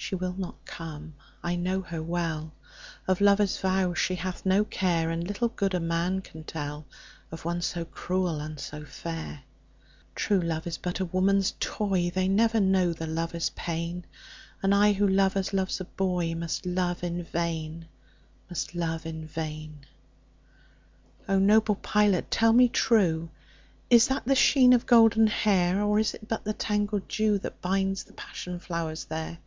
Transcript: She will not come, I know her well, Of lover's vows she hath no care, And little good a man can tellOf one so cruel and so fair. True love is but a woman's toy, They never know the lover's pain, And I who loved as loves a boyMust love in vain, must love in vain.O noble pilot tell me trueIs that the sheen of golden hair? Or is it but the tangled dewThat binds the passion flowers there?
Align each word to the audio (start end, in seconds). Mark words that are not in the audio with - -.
She 0.00 0.14
will 0.14 0.34
not 0.38 0.64
come, 0.64 1.14
I 1.42 1.56
know 1.56 1.80
her 1.82 2.00
well, 2.02 2.52
Of 3.08 3.20
lover's 3.20 3.60
vows 3.60 3.98
she 3.98 4.14
hath 4.14 4.46
no 4.46 4.64
care, 4.64 5.10
And 5.10 5.26
little 5.26 5.48
good 5.48 5.74
a 5.74 5.80
man 5.80 6.22
can 6.22 6.44
tellOf 6.44 6.84
one 7.42 7.60
so 7.60 7.84
cruel 7.84 8.40
and 8.40 8.58
so 8.60 8.84
fair. 8.86 9.42
True 10.14 10.40
love 10.40 10.66
is 10.68 10.78
but 10.78 11.00
a 11.00 11.04
woman's 11.04 11.52
toy, 11.60 12.10
They 12.14 12.26
never 12.28 12.58
know 12.60 12.92
the 12.94 13.06
lover's 13.08 13.50
pain, 13.50 14.06
And 14.62 14.72
I 14.74 14.92
who 14.94 15.06
loved 15.06 15.36
as 15.36 15.52
loves 15.52 15.78
a 15.80 15.84
boyMust 15.84 16.62
love 16.64 17.02
in 17.04 17.22
vain, 17.24 17.86
must 18.48 18.74
love 18.76 19.04
in 19.04 19.26
vain.O 19.26 21.38
noble 21.40 21.74
pilot 21.74 22.30
tell 22.30 22.52
me 22.54 22.68
trueIs 22.70 23.28
that 24.08 24.24
the 24.24 24.34
sheen 24.36 24.72
of 24.72 24.86
golden 24.86 25.26
hair? 25.26 25.82
Or 25.82 25.98
is 25.98 26.14
it 26.14 26.26
but 26.28 26.44
the 26.44 26.54
tangled 26.54 27.08
dewThat 27.08 27.60
binds 27.60 28.04
the 28.04 28.12
passion 28.14 28.58
flowers 28.60 29.04
there? 29.06 29.38